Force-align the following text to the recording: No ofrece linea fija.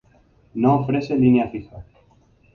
No 0.55 0.77
ofrece 0.77 1.15
linea 1.15 1.47
fija. 1.49 1.85